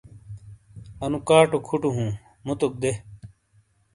اَنُو 1.03 1.19
کاٹو 1.27 1.57
کھُوٹو 1.67 1.89
ہُوں، 1.95 2.11
مُوتوق 2.45 2.73
دے۔ 2.81 2.91